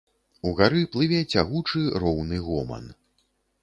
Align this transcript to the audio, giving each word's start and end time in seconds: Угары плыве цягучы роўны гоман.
Угары 0.51 0.81
плыве 0.95 1.21
цягучы 1.35 1.85
роўны 2.05 2.45
гоман. 2.51 2.93